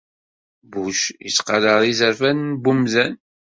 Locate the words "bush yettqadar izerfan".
0.71-2.37